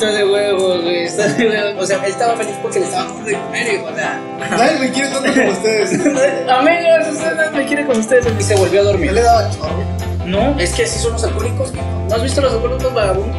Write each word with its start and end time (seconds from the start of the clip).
está 0.00 0.12
de 0.12 0.24
huevo, 0.24 0.80
güey, 0.82 1.04
está 1.04 1.28
de 1.28 1.46
huevo. 1.48 1.80
O 1.80 1.86
sea, 1.86 1.98
él 2.04 2.10
estaba 2.10 2.36
feliz 2.36 2.54
porque 2.62 2.80
le 2.80 2.86
estaba 2.86 3.04
dando 3.06 3.24
de 3.24 3.32
comer, 3.34 3.74
hijo, 3.74 3.86
o 3.92 3.94
sea. 3.94 4.20
Nadie 4.50 4.78
me 4.78 4.90
quiere 4.90 5.08
tanto 5.10 5.32
como 5.32 5.50
ustedes. 5.50 5.92
Amigos, 6.48 7.08
usted 7.12 7.34
no 7.34 7.52
me 7.52 7.66
quiere 7.66 7.86
con 7.86 7.98
ustedes. 7.98 8.26
Y 8.38 8.42
se 8.42 8.54
volvió 8.54 8.80
a 8.80 8.84
Yo 8.84 8.90
dormir. 8.92 9.12
le 9.12 9.22
daba 9.22 9.50
chorro. 9.50 9.84
No, 10.26 10.58
es 10.58 10.72
que 10.72 10.84
así 10.84 10.98
son 10.98 11.12
los 11.12 11.24
alcohólicos. 11.24 11.72
¿No 12.08 12.14
has 12.14 12.22
visto 12.22 12.40
los 12.40 12.52
alcohólicos 12.52 12.94
vagabundos? 12.94 13.36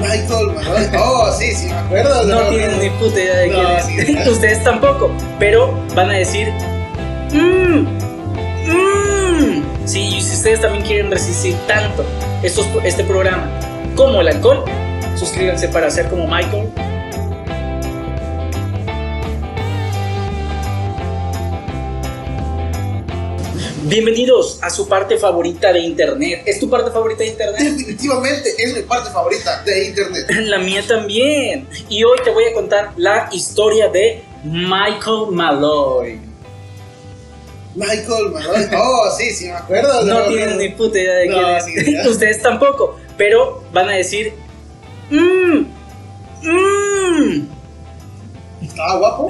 Michael 0.00 0.46
Malloy. 0.54 0.88
Oh, 0.98 1.32
sí, 1.32 1.52
sí, 1.54 1.66
me 1.66 1.74
acuerdo. 1.74 2.22
No 2.24 2.40
de- 2.44 2.50
tienen 2.56 2.80
ni 2.80 2.90
puta 2.90 3.18
idea 3.20 3.36
de 3.38 3.48
No, 3.48 3.58
quién 3.86 4.00
es. 4.00 4.06
sí. 4.06 4.18
Ustedes 4.30 4.64
tampoco. 4.64 5.10
Pero 5.38 5.74
van 5.94 6.10
a 6.10 6.14
decir. 6.14 6.52
Mmm. 7.32 7.86
Mmm. 8.66 9.62
Sí, 9.84 10.16
y 10.16 10.20
si 10.22 10.34
ustedes 10.36 10.60
también 10.60 10.84
quieren 10.84 11.10
resistir 11.10 11.56
tanto 11.66 12.04
estos, 12.42 12.66
este 12.84 13.04
programa 13.04 13.48
como 13.96 14.20
el 14.20 14.28
alcohol, 14.28 14.64
suscríbanse 15.18 15.68
para 15.68 15.90
ser 15.90 16.08
como 16.08 16.26
Michael. 16.26 16.68
Bienvenidos 23.82 24.58
a 24.62 24.68
su 24.68 24.86
parte 24.86 25.16
favorita 25.16 25.72
de 25.72 25.80
internet. 25.80 26.42
¿Es 26.44 26.60
tu 26.60 26.68
parte 26.68 26.90
favorita 26.90 27.22
de 27.22 27.30
internet? 27.30 27.58
Definitivamente 27.58 28.54
es 28.58 28.74
mi 28.74 28.82
parte 28.82 29.10
favorita 29.10 29.62
de 29.64 29.86
internet. 29.86 30.26
La 30.42 30.58
mía 30.58 30.84
también. 30.86 31.66
Y 31.88 32.04
hoy 32.04 32.18
te 32.22 32.30
voy 32.30 32.44
a 32.44 32.52
contar 32.52 32.92
la 32.96 33.28
historia 33.32 33.88
de 33.88 34.22
Michael 34.44 35.32
Malloy. 35.32 36.20
Michael 37.74 38.30
Malloy. 38.32 38.68
Oh, 38.76 39.10
sí, 39.16 39.30
sí, 39.30 39.46
me 39.46 39.52
acuerdo. 39.52 40.02
No 40.02 40.22
tienen 40.24 40.58
ni 40.58 40.68
puta 40.68 40.98
idea 40.98 41.14
de 41.14 41.26
No, 41.28 41.38
quién 41.64 41.96
es. 41.96 42.06
Ustedes 42.06 42.42
tampoco. 42.42 42.98
Pero 43.16 43.64
van 43.72 43.88
a 43.88 43.92
decir. 43.92 44.47
Mmm. 45.10 45.66
Mmm. 46.42 47.48
Estaba 48.62 48.98
guapo. 48.98 49.28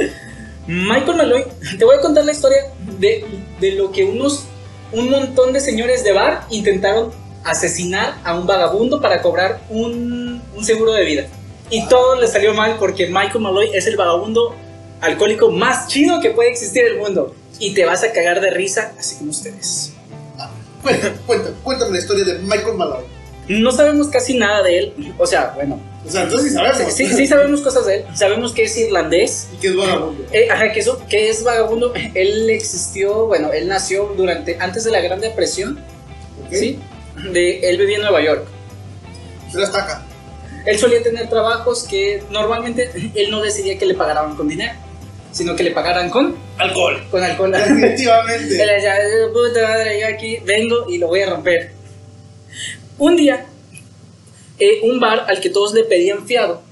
Michael 0.66 1.16
Malloy, 1.16 1.45
te 1.79 1.85
voy 1.85 1.96
a 1.96 2.01
contar 2.01 2.24
la 2.24 2.32
historia 2.32 2.59
de, 2.98 3.24
de 3.60 3.73
lo 3.73 3.90
que 3.90 4.04
unos. 4.04 4.45
Un 4.90 5.10
montón 5.10 5.52
de 5.52 5.60
señores 5.60 6.02
de 6.02 6.12
bar 6.12 6.46
intentaron 6.51 7.12
asesinar 7.45 8.18
a 8.24 8.38
un 8.38 8.46
vagabundo 8.46 9.01
para 9.01 9.20
cobrar 9.23 9.60
un, 9.68 10.43
un 10.54 10.65
seguro 10.65 10.93
de 10.93 11.04
vida. 11.04 11.26
Y 11.70 11.87
todo 11.88 12.18
les 12.20 12.32
salió 12.32 12.54
mal 12.54 12.76
porque 12.79 13.07
Michael 13.07 13.40
Malloy 13.40 13.70
es 13.74 13.87
el 13.87 13.96
vagabundo 13.96 14.54
alcohólico 15.01 15.51
más 15.51 15.88
chido 15.88 16.20
que 16.20 16.30
puede 16.30 16.51
existir 16.51 16.85
en 16.85 16.95
el 16.95 16.98
mundo. 16.98 17.35
Y 17.59 17.74
te 17.74 17.85
vas 17.85 18.02
a 18.04 18.13
cagar 18.13 18.40
de 18.40 18.51
risa, 18.51 18.92
así 18.98 19.16
como 19.16 19.30
ustedes. 19.30 19.92
Cuéntame, 20.82 21.16
cuéntame, 21.26 21.57
cuéntame 21.63 21.92
la 21.92 21.98
historia 21.98 22.24
de 22.24 22.38
Michael 22.40 22.74
Malloy. 22.76 23.18
No 23.49 23.73
sabemos 23.73 24.09
casi 24.09 24.37
nada 24.37 24.63
de 24.63 24.79
él. 24.79 25.15
O 25.18 25.27
sea, 25.27 25.52
bueno, 25.54 25.80
O 26.07 26.10
sea, 26.10 26.24
entonces 26.24 26.51
sí 26.51 26.54
sabemos. 26.54 26.93
sí, 26.95 27.07
sí 27.07 27.27
sabemos 27.27 27.60
cosas 27.63 27.87
de 27.87 27.96
él. 27.96 28.04
Sabemos 28.15 28.52
que 28.52 28.65
es 28.65 28.77
irlandés. 28.77 29.49
Y 29.54 29.57
que 29.57 29.68
es 29.68 29.77
vagabundo. 29.77 30.24
Eh, 30.32 30.49
ajá, 30.51 30.73
que, 30.73 30.80
eso, 30.80 31.01
que 31.09 31.30
es 31.30 31.43
vagabundo. 31.45 31.93
Él 32.15 32.51
existió, 32.51 33.26
bueno, 33.26 33.52
él 33.52 33.66
nació 33.69 34.13
durante, 34.16 34.57
antes 34.60 34.85
de 34.85 34.91
la 34.91 35.01
Gran 35.01 35.21
Depresión, 35.21 35.79
¿Ok? 36.46 36.52
¿sí? 36.54 36.79
De, 37.32 37.60
él 37.71 37.79
vivía 37.79 37.96
en 37.96 38.02
Nueva 38.02 38.23
York. 38.23 38.46
Se 39.52 39.63
estaca. 39.63 40.04
Él 40.66 40.79
solía 40.79 41.02
tener 41.02 41.29
trabajos 41.30 41.85
que 41.85 42.23
normalmente 42.30 42.91
él 43.15 43.30
no 43.30 43.41
decidía 43.41 43.79
que 43.79 43.87
le 43.87 43.95
pagaran 43.95 44.37
con 44.37 44.46
dinero, 44.49 44.74
sino 45.32 45.57
que 45.57 45.63
le 45.63 45.71
pagaran 45.71 46.10
con 46.10 46.37
Alcohol. 46.59 47.02
con 47.10 47.23
alcohol. 47.23 47.54
Él 47.54 47.63
Definitivamente. 47.80 48.45
decía, 48.57 48.95
puta 49.32 49.63
madre, 49.69 50.01
yo 50.01 50.07
aquí 50.09 50.37
vengo 50.45 50.85
y 50.91 50.99
lo 50.99 51.07
voy 51.07 51.23
a 51.23 51.30
romper. 51.30 51.77
Un 52.99 53.15
día, 53.15 53.46
eh, 54.59 54.80
un 54.82 54.99
bar 54.99 55.27
al 55.29 55.41
que 55.41 55.51
todos 55.51 55.73
le 55.73 55.85
pedían 55.85 56.27
fiado, 56.27 56.63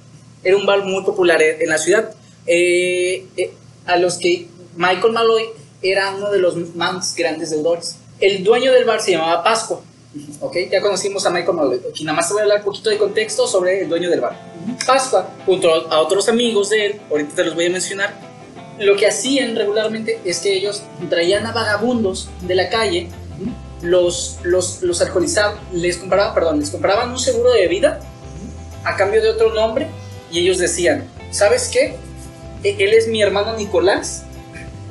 era 0.42 0.56
un 0.56 0.66
bar 0.66 0.84
muy 0.84 1.05
popular 1.05 1.41
en 1.41 1.62
en 1.62 1.69
la 1.69 1.78
ciudad, 1.78 2.14
eh, 2.46 3.27
eh, 3.36 3.52
a 3.86 3.96
los 3.96 4.19
que 4.19 4.48
Michael 4.77 5.12
Malloy 5.12 5.44
era 5.82 6.14
uno 6.16 6.32
de 6.32 6.41
los 6.41 6.56
más 6.74 7.14
grandes 7.14 7.50
deudores. 7.50 7.98
El 8.19 8.42
dueño 8.42 8.72
del 8.72 8.84
bar 8.84 9.00
se 9.00 9.12
llamaba 9.12 9.44
Pascua. 9.44 9.81
Ok, 10.41 10.56
ya 10.70 10.81
conocimos 10.81 11.25
a 11.26 11.31
Michael 11.31 11.56
Malloy. 11.56 11.81
Aquí 11.91 12.03
nada 12.03 12.16
más 12.16 12.26
te 12.26 12.34
voy 12.34 12.41
a 12.41 12.43
hablar 12.44 12.58
un 12.58 12.64
poquito 12.64 12.91
de 12.91 12.98
contexto 12.98 13.47
sobre 13.47 13.82
el 13.82 13.88
dueño 13.88 14.10
del 14.10 14.20
bar. 14.20 14.37
Pascua, 14.84 15.28
junto 15.44 15.72
a 15.72 16.00
otros 16.00 16.28
amigos 16.28 16.70
de 16.70 16.87
él, 16.87 17.00
ahorita 17.08 17.37
te 17.37 17.44
los 17.44 17.54
voy 17.54 17.66
a 17.66 17.70
mencionar, 17.70 18.19
lo 18.78 18.97
que 18.97 19.06
hacían 19.06 19.54
regularmente 19.54 20.19
es 20.25 20.41
que 20.41 20.54
ellos 20.54 20.82
traían 21.08 21.47
a 21.47 21.53
vagabundos 21.53 22.28
de 22.43 22.54
la 22.56 22.69
calle, 22.69 23.08
los, 23.82 24.38
los, 24.42 24.82
los 24.82 25.00
alcoholizaban, 25.03 25.59
les 25.72 25.98
compraban, 25.98 26.34
perdón, 26.34 26.60
les 26.60 26.70
compraban 26.70 27.10
un 27.10 27.19
seguro 27.19 27.53
de 27.53 27.69
vida 27.69 28.00
a 28.84 28.97
cambio 28.97 29.22
de 29.22 29.31
otro 29.31 29.53
nombre 29.53 29.88
y 30.31 30.41
ellos 30.41 30.59
decían, 30.59 31.04
¿sabes 31.31 31.69
qué? 31.72 31.97
E- 32.64 32.76
Él 32.78 32.94
es 32.94 33.09
mi 33.09 33.22
hermano 33.22 33.56
Nicolás 33.56 34.25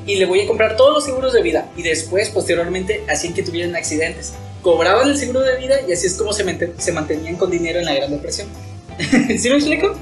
y 0.05 0.15
le 0.15 0.25
voy 0.25 0.41
a 0.41 0.47
comprar 0.47 0.77
todos 0.77 0.93
los 0.93 1.03
seguros 1.05 1.33
de 1.33 1.41
vida 1.41 1.69
y 1.75 1.81
después, 1.81 2.29
posteriormente, 2.29 3.03
hacían 3.09 3.33
que 3.33 3.43
tuvieran 3.43 3.75
accidentes. 3.75 4.33
Cobraban 4.61 5.09
el 5.09 5.17
seguro 5.17 5.41
de 5.41 5.57
vida 5.57 5.75
y 5.87 5.91
así 5.93 6.07
es 6.07 6.15
como 6.15 6.33
se 6.33 6.43
mantenían 6.91 7.35
con 7.35 7.49
dinero 7.51 7.79
en 7.79 7.85
la 7.85 7.93
Gran 7.95 8.11
Depresión. 8.11 8.47
¿Sí 9.37 9.49
me 9.49 9.55
explico? 9.55 9.95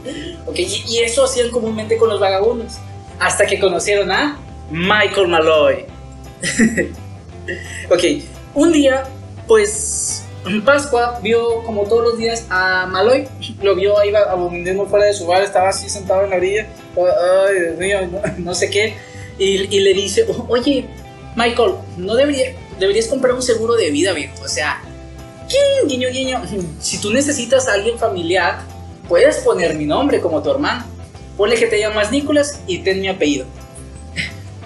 Ok, 0.46 0.60
y, 0.60 0.84
y 0.88 1.00
eso 1.00 1.24
hacían 1.24 1.50
comúnmente 1.50 1.98
con 1.98 2.10
los 2.10 2.20
vagabundos. 2.20 2.74
Hasta 3.20 3.46
que 3.46 3.60
conocieron 3.60 4.12
a 4.12 4.38
Michael 4.72 5.28
Malloy. 5.28 5.86
ok, 7.90 8.04
un 8.56 8.72
día, 8.72 9.04
pues 9.48 10.24
Pascua 10.66 11.20
vio 11.22 11.64
como 11.64 11.84
todos 11.84 12.04
los 12.04 12.18
días 12.18 12.46
a 12.50 12.86
Malloy. 12.86 13.28
Lo 13.62 13.76
vio 13.76 13.98
ahí 13.98 14.14
abominando 14.14 14.86
fuera 14.86 15.06
de 15.06 15.14
su 15.14 15.26
bar, 15.26 15.42
estaba 15.42 15.70
así 15.70 15.90
sentado 15.90 16.24
en 16.24 16.30
la 16.32 16.36
orilla. 16.36 16.68
Ay, 16.98 17.60
Dios 17.60 17.78
mío, 17.78 18.22
no, 18.38 18.54
sé 18.54 18.70
qué. 18.70 18.96
Y, 19.38 19.80
le 19.80 19.94
dice, 19.94 20.26
oye, 20.48 20.86
Michael, 21.36 21.74
¿no 21.98 22.16
debería, 22.16 22.56
deberías 22.80 23.08
comprar 23.08 23.34
un 23.34 23.42
seguro 23.42 23.76
de 23.76 23.90
vida, 23.90 24.14
viejo? 24.14 24.36
O 24.44 24.48
sea, 24.48 24.82
¿quién? 25.50 25.88
Guiño, 25.88 26.10
guiño. 26.12 26.42
Si 26.80 27.00
tú 27.00 27.12
necesitas 27.12 27.68
a 27.68 27.74
alguien 27.74 27.98
familiar, 27.98 28.60
puedes 29.08 29.38
poner 29.38 29.76
mi 29.76 29.86
nombre 29.86 30.20
como 30.20 30.44
tu 30.44 30.52
hermano. 30.52 30.86
Ponle 31.38 31.56
que 31.56 31.66
te 31.66 31.80
llamas 31.80 32.12
Nicolás 32.12 32.60
y 32.68 32.80
ten 32.80 33.02
mi 33.02 33.08
apellido. 33.08 33.46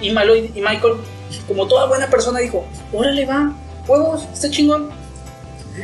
Y, 0.02 0.12
Malloy, 0.12 0.52
y 0.54 0.62
Michael, 0.62 0.96
como 1.48 1.68
toda 1.68 1.86
buena 1.86 2.08
persona, 2.08 2.40
dijo, 2.40 2.66
órale 2.92 3.26
va, 3.26 3.56
huevos, 3.88 4.28
está 4.34 4.50
chingón. 4.50 4.90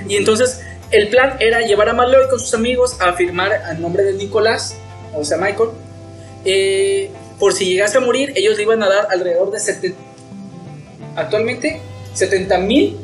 Y 0.07 0.15
entonces 0.17 0.61
el 0.91 1.09
plan 1.09 1.37
era 1.39 1.61
llevar 1.61 1.89
a 1.89 1.93
Malloy 1.93 2.29
con 2.29 2.39
sus 2.39 2.53
amigos 2.53 2.97
a 2.99 3.13
firmar 3.13 3.51
al 3.51 3.81
nombre 3.81 4.03
de 4.03 4.13
Nicolás, 4.13 4.75
o 5.13 5.23
sea, 5.23 5.37
Michael. 5.37 5.69
eh, 6.45 7.11
por 7.39 7.53
si 7.53 7.65
llegase 7.65 7.97
a 7.97 8.01
morir, 8.01 8.31
ellos 8.35 8.55
le 8.57 8.63
iban 8.63 8.81
a 8.83 8.89
dar 8.89 9.07
alrededor 9.11 9.51
de 9.51 9.59
70, 9.59 9.97
actualmente 11.15 11.81
70 12.13 12.57
mil 12.59 12.97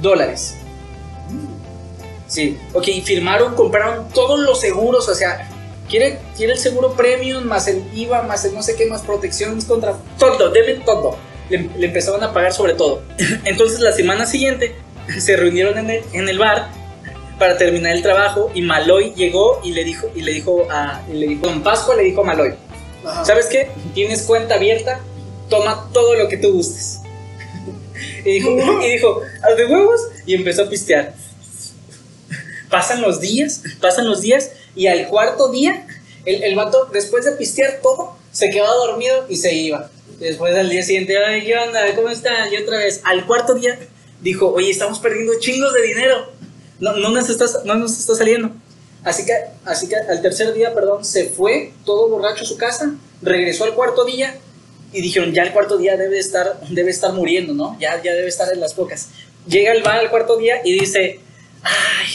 dólares. 0.00 0.56
Sí, 2.26 2.58
ok, 2.72 2.84
firmaron, 3.04 3.54
compraron 3.54 4.08
todos 4.08 4.40
los 4.40 4.60
seguros, 4.60 5.08
o 5.08 5.14
sea, 5.14 5.48
quiere, 5.88 6.18
quiere 6.36 6.54
el 6.54 6.58
seguro 6.58 6.94
premium, 6.94 7.44
más 7.44 7.68
el 7.68 7.84
IVA, 7.94 8.22
más 8.22 8.44
el 8.44 8.54
no 8.54 8.62
sé 8.62 8.74
qué, 8.74 8.86
más 8.86 9.02
protecciones 9.02 9.64
contra 9.66 9.96
todo, 10.18 10.50
deben 10.50 10.84
todo. 10.84 11.16
Le, 11.48 11.68
le 11.76 11.86
empezaron 11.86 12.22
a 12.22 12.32
pagar 12.32 12.52
sobre 12.52 12.74
todo. 12.74 13.02
Entonces 13.44 13.80
la 13.80 13.92
semana 13.92 14.26
siguiente 14.26 14.74
se 15.18 15.36
reunieron 15.36 15.78
en 15.78 15.90
el, 15.90 16.04
en 16.12 16.28
el 16.28 16.38
bar 16.38 16.68
para 17.38 17.58
terminar 17.58 17.92
el 17.92 18.02
trabajo 18.02 18.50
y 18.54 18.62
Maloy 18.62 19.12
llegó 19.14 19.60
y 19.62 19.72
le 19.72 19.84
dijo, 19.84 20.10
y 20.14 20.22
le 20.22 20.32
dijo 20.32 20.66
a, 20.70 21.02
y 21.10 21.14
le 21.14 21.26
dijo, 21.28 21.46
Don 21.46 21.62
Pascua 21.62 21.94
le 21.94 22.04
dijo 22.04 22.22
a 22.22 22.24
Maloy, 22.24 22.54
Ajá. 23.04 23.24
¿sabes 23.24 23.46
qué? 23.46 23.70
Tienes 23.94 24.22
cuenta 24.22 24.54
abierta, 24.54 25.00
toma 25.48 25.88
todo 25.92 26.14
lo 26.14 26.28
que 26.28 26.36
tú 26.36 26.52
gustes. 26.52 27.00
Y 28.24 28.40
dijo, 28.40 28.82
y 28.82 28.90
dijo, 28.90 29.20
¿haz 29.40 29.56
de 29.56 29.66
huevos? 29.66 30.00
Y 30.26 30.34
empezó 30.34 30.64
a 30.64 30.68
pistear. 30.68 31.14
Pasan 32.70 33.00
los 33.00 33.20
días, 33.20 33.62
pasan 33.80 34.08
los 34.08 34.20
días, 34.20 34.50
y 34.74 34.88
al 34.88 35.06
cuarto 35.06 35.48
día, 35.48 35.86
el, 36.24 36.42
el 36.42 36.56
vato, 36.56 36.86
después 36.92 37.24
de 37.24 37.32
pistear 37.32 37.78
todo, 37.80 38.16
se 38.32 38.50
quedaba 38.50 38.74
dormido 38.74 39.26
y 39.28 39.36
se 39.36 39.54
iba. 39.54 39.90
Después 40.18 40.54
al 40.56 40.70
día 40.70 40.82
siguiente, 40.82 41.16
ay, 41.18 41.44
¿qué 41.44 41.56
onda? 41.56 41.94
¿Cómo 41.94 42.08
están? 42.08 42.52
Y 42.52 42.56
otra 42.56 42.78
vez, 42.78 43.00
al 43.04 43.26
cuarto 43.26 43.54
día, 43.54 43.78
dijo, 44.22 44.50
oye, 44.52 44.70
estamos 44.70 44.98
perdiendo 44.98 45.38
chingos 45.38 45.74
de 45.74 45.82
dinero. 45.82 46.32
No, 46.80 46.96
no, 46.96 47.10
nos, 47.10 47.28
está, 47.28 47.44
no 47.64 47.74
nos 47.74 47.98
está 47.98 48.14
saliendo. 48.14 48.50
Así 49.04 49.24
que, 49.24 49.32
así 49.64 49.88
que 49.88 49.96
al 49.96 50.22
tercer 50.22 50.52
día, 50.54 50.74
perdón, 50.74 51.04
se 51.04 51.26
fue 51.28 51.72
todo 51.84 52.08
borracho 52.08 52.44
a 52.44 52.46
su 52.46 52.56
casa, 52.56 52.94
regresó 53.22 53.64
al 53.64 53.74
cuarto 53.74 54.04
día 54.04 54.36
y 54.92 55.02
dijeron, 55.02 55.32
ya 55.32 55.42
el 55.42 55.52
cuarto 55.52 55.76
día 55.76 55.96
debe 55.96 56.18
estar, 56.18 56.60
debe 56.70 56.90
estar 56.90 57.12
muriendo, 57.12 57.52
¿no? 57.52 57.76
Ya, 57.78 58.02
ya 58.02 58.14
debe 58.14 58.28
estar 58.28 58.52
en 58.52 58.60
las 58.60 58.74
pocas. 58.74 59.10
Llega 59.46 59.72
el 59.72 59.82
bar 59.82 59.98
al 59.98 60.10
cuarto 60.10 60.36
día 60.38 60.60
y 60.64 60.78
dice, 60.78 61.20
ay, 61.62 62.08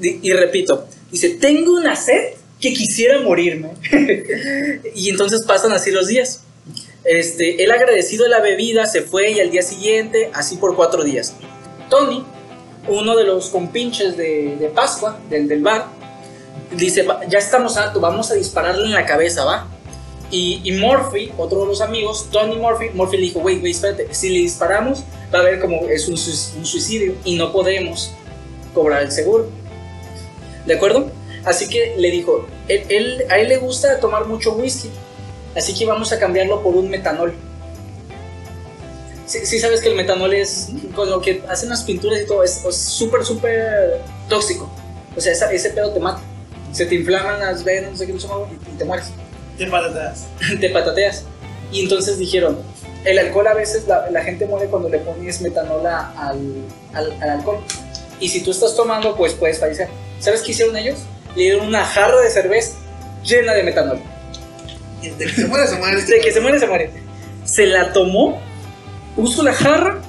y, 0.00 0.28
y 0.28 0.32
repito, 0.34 0.86
dice, 1.10 1.30
tengo 1.30 1.72
una 1.72 1.96
sed 1.96 2.34
que 2.60 2.72
quisiera 2.72 3.20
morirme. 3.20 3.70
y 4.94 5.10
entonces 5.10 5.42
pasan 5.46 5.72
así 5.72 5.90
los 5.90 6.06
días. 6.06 6.43
Este, 7.04 7.62
él 7.62 7.70
agradecido 7.70 8.24
de 8.24 8.30
la 8.30 8.40
bebida 8.40 8.86
se 8.86 9.02
fue 9.02 9.30
y 9.32 9.40
al 9.40 9.50
día 9.50 9.62
siguiente, 9.62 10.30
así 10.32 10.56
por 10.56 10.74
cuatro 10.74 11.04
días. 11.04 11.34
Tony, 11.90 12.24
uno 12.88 13.16
de 13.16 13.24
los 13.24 13.48
compinches 13.50 14.16
de, 14.16 14.56
de 14.58 14.68
Pascua, 14.68 15.18
del, 15.28 15.46
del 15.48 15.62
bar, 15.62 15.86
dice, 16.72 17.02
"Va- 17.02 17.20
ya 17.28 17.38
estamos 17.38 17.76
hartos, 17.76 18.00
vamos 18.00 18.30
a 18.30 18.34
dispararle 18.34 18.86
en 18.86 18.92
la 18.92 19.04
cabeza, 19.04 19.44
¿va? 19.44 19.68
Y, 20.30 20.60
y 20.64 20.72
Murphy, 20.72 21.30
otro 21.36 21.60
de 21.60 21.66
los 21.66 21.80
amigos, 21.82 22.28
Tony 22.32 22.56
Murphy, 22.56 22.86
Murphy 22.94 23.16
le 23.18 23.22
dijo, 23.24 23.40
güey, 23.40 23.58
güey, 23.60 23.72
espérate, 23.72 24.08
si 24.12 24.30
le 24.30 24.38
disparamos, 24.38 25.04
va 25.32 25.40
a 25.40 25.42
ver 25.42 25.60
como 25.60 25.86
es 25.88 26.08
un 26.08 26.16
suicidio 26.16 27.14
y 27.24 27.36
no 27.36 27.52
podemos 27.52 28.12
cobrar 28.72 29.02
el 29.02 29.12
seguro. 29.12 29.48
¿De 30.66 30.74
acuerdo? 30.74 31.10
Así 31.44 31.68
que 31.68 31.94
le 31.98 32.10
dijo, 32.10 32.46
él, 32.68 32.82
él- 32.88 33.24
a 33.28 33.38
él 33.38 33.48
le 33.48 33.58
gusta 33.58 34.00
tomar 34.00 34.26
mucho 34.26 34.54
whisky, 34.54 34.88
así 35.56 35.74
que 35.74 35.86
vamos 35.86 36.12
a 36.12 36.18
cambiarlo 36.18 36.62
por 36.62 36.74
un 36.74 36.88
metanol. 36.90 37.34
Sí, 39.26 39.46
sí 39.46 39.58
sabes 39.58 39.80
que 39.80 39.88
el 39.88 39.94
metanol 39.94 40.34
es 40.34 40.68
con 40.94 41.08
lo 41.10 41.20
que 41.20 41.42
hacen 41.48 41.70
las 41.70 41.82
pinturas 41.82 42.20
y 42.20 42.26
todo, 42.26 42.42
es 42.42 42.60
súper, 42.70 43.24
súper 43.24 44.00
tóxico. 44.28 44.70
O 45.16 45.20
sea, 45.20 45.32
esa- 45.32 45.50
ese 45.52 45.70
pedo 45.70 45.92
te 45.92 46.00
mata. 46.00 46.20
Se 46.72 46.84
te 46.86 46.94
inflaman 46.96 47.40
las 47.40 47.64
venas, 47.64 47.92
no 47.92 47.96
sé 47.96 48.06
qué, 48.06 48.12
no 48.12 48.20
sé 48.20 48.26
cómo, 48.26 48.48
y, 48.72 48.76
te 48.76 48.84
mueres 48.84 49.06
Te 49.56 49.66
patatas. 49.66 50.26
te 50.60 50.68
patateas. 50.70 51.22
Y 51.72 51.82
entonces 51.84 52.18
dijeron, 52.18 52.58
el 53.04 53.18
alcohol 53.18 53.46
a 53.46 53.54
veces 53.54 53.86
la, 53.86 54.10
la 54.10 54.22
gente 54.22 54.46
muere 54.46 54.66
cuando 54.66 54.88
le 54.88 54.98
pones 54.98 55.40
metanol 55.40 55.86
a- 55.86 56.10
al, 56.28 56.38
al, 56.92 57.12
al 57.22 57.30
alcohol. 57.30 57.60
Y 58.20 58.28
si 58.28 58.42
tú 58.42 58.50
estás 58.50 58.76
tomando, 58.76 59.16
pues 59.16 59.32
puedes 59.34 59.58
fallecer. 59.58 59.88
¿Sabes 60.20 60.42
qué 60.42 60.50
hicieron 60.52 60.76
ellos? 60.76 60.98
Le 61.34 61.42
dieron 61.44 61.66
una 61.66 61.84
jarra 61.84 62.20
de 62.20 62.30
cerveza 62.30 62.72
llena 63.24 63.54
de 63.54 63.62
metanol. 63.62 63.98
De 65.10 65.26
que 65.26 65.32
se 65.32 65.46
muere, 65.46 65.66
se 65.66 65.76
muere. 65.76 66.04
que 66.20 66.32
se 66.32 66.40
muere, 66.40 66.58
se 66.58 66.66
muere. 66.66 66.90
Se 67.44 67.66
la 67.66 67.92
tomó, 67.92 68.40
puso 69.16 69.42
la 69.42 69.52
jarra 69.52 70.00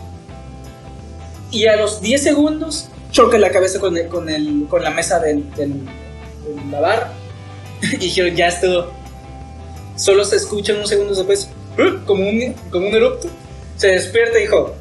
y 1.51 1.67
a 1.67 1.75
los 1.75 2.01
10 2.01 2.21
segundos 2.23 2.89
choca 3.11 3.37
la 3.37 3.49
cabeza 3.51 3.79
con, 3.79 3.95
el, 3.97 4.07
con, 4.07 4.27
el, 4.29 4.65
con 4.69 4.83
la 4.83 4.89
mesa 4.89 5.19
del, 5.19 5.49
del, 5.55 5.73
de 5.85 6.71
la 6.71 6.79
barra. 6.79 7.13
Y 7.81 7.97
dijeron, 7.97 8.35
ya 8.35 8.47
estuvo. 8.47 8.91
Solo 9.95 10.25
se 10.25 10.35
escucha 10.37 10.73
unos 10.73 10.89
segundos 10.89 11.17
después, 11.17 11.49
"¿Eh?", 11.77 11.99
como 12.05 12.27
un, 12.27 12.53
como 12.71 12.87
un 12.87 12.95
erupto. 12.95 13.29
Se 13.77 13.87
despierta 13.87 14.37
y 14.39 14.43
dijo, 14.43 14.73